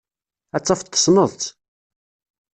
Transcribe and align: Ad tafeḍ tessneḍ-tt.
Ad 0.55 0.63
tafeḍ 0.63 0.87
tessneḍ-tt. 0.89 1.43